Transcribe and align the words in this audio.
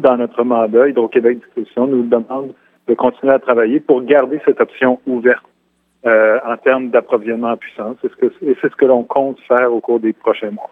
dans 0.00 0.16
notre 0.16 0.44
mandat, 0.44 0.88
Hydro-Québec 0.88 1.38
Distribution 1.38 1.86
nous 1.86 2.02
demande 2.02 2.54
de 2.86 2.94
continuer 2.94 3.32
à 3.32 3.38
travailler 3.38 3.80
pour 3.80 4.02
garder 4.02 4.40
cette 4.44 4.60
option 4.60 5.00
ouverte 5.06 5.44
euh, 6.06 6.38
en 6.44 6.56
termes 6.56 6.90
d'approvisionnement 6.90 7.52
en 7.52 7.56
puissance. 7.56 7.96
Et 8.04 8.56
c'est 8.60 8.70
ce 8.70 8.76
que 8.76 8.84
l'on 8.84 9.04
compte 9.04 9.38
faire 9.48 9.72
au 9.72 9.80
cours 9.80 10.00
des 10.00 10.12
prochains 10.12 10.50
mois. 10.50 10.70